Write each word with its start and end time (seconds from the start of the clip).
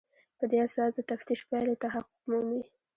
په 0.37 0.43
دې 0.49 0.57
اساس 0.67 0.91
د 0.95 0.99
تفتیش 1.09 1.39
پایلې 1.49 1.75
تحقق 1.83 2.19
مومي. 2.29 2.63